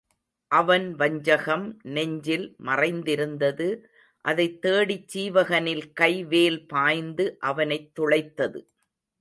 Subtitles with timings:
[0.51, 1.65] அவன் வஞ்சகம்
[1.89, 3.67] நெஞ்சில் மறைந்திருந்தது
[4.25, 8.61] அதைத் தேடிச் சீவகனில் கை வேல் பாய்ந்து அவனைத் துளைத்தது.